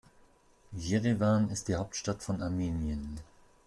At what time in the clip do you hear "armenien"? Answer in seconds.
2.41-3.19